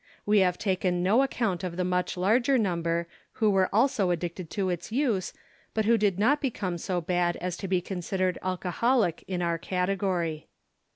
We 0.25 0.39
have 0.39 0.57
taken 0.57 1.03
no 1.03 1.21
account 1.21 1.63
of 1.63 1.77
the 1.77 1.83
much 1.83 2.17
larger 2.17 2.57
number 2.57 3.07
who 3.33 3.51
were 3.51 3.69
also 3.71 4.09
ad 4.09 4.17
dicted 4.21 4.49
to 4.49 4.69
its 4.71 4.91
use, 4.91 5.31
but 5.75 5.85
who 5.85 5.95
did 5.95 6.17
not 6.17 6.41
become 6.41 6.79
so 6.79 7.01
bad 7.01 7.35
as 7.37 7.55
to 7.57 7.67
be 7.67 7.81
considered 7.81 8.39
alcoholic 8.41 9.23
in 9.27 9.43
our 9.43 9.59
category. 9.59 10.47